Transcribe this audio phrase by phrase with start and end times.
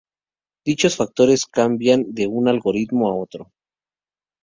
[0.65, 3.51] Dichos factores cambian de un algoritmo a otro.